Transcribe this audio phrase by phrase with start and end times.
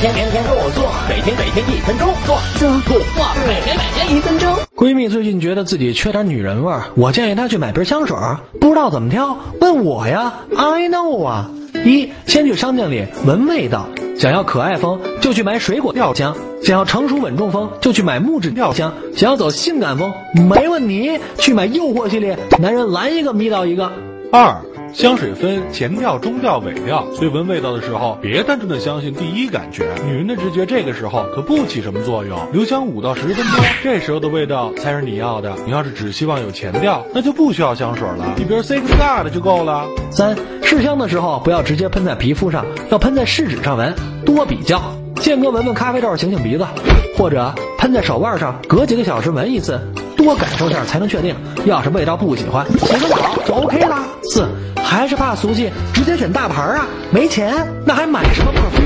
[0.00, 4.52] 天天天天做做，每天每天一分钟做做做做，每天每天一分钟。
[4.74, 8.16] 闺蜜最近觉得自己缺点女人味儿，我建议她去买瓶香水，
[8.60, 11.50] 不知道怎么挑，问我呀，I know 啊。
[11.84, 13.86] 一，先去商店里闻味道，
[14.18, 23.92] 想要可爱风就去买水果调香，想要成熟稳重风就去买木质调香，想要走性感风没问题，去买诱惑系列，男人来一个迷倒一个。
[24.32, 24.62] 二，
[24.94, 32.38] 香水分前调、中调、尾调，所以闻味道的时候，别单纯的相信第一感觉，女人的直觉这个时候可不起什么作用。
[32.52, 35.52] 留香五到十分钟，这时候的味道才是你要的。
[35.66, 39.84] 你要是只希望有前调，那就不需要香水了，一瓶 Six God 就够了。
[40.12, 43.92] 三，试香的时候不要直接喷在皮肤上，要喷在试纸上闻，
[44.24, 44.80] 多比较。
[45.16, 46.64] 间隔闻闻咖啡豆，醒醒鼻子，
[47.18, 49.80] 或者喷在手腕上，隔几个小时闻一次，
[50.16, 51.34] 多感受下才能确定。
[51.64, 54.04] 要是味道不喜欢，洗个澡就 OK 啦。
[54.22, 54.46] 四，
[54.94, 56.86] 还是怕俗气，直接选大牌啊！
[57.10, 58.83] 没钱那还买什么破？